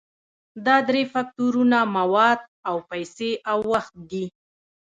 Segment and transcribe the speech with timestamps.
[0.65, 4.25] دا درې فکتورونه مواد او پیسې او وخت دي.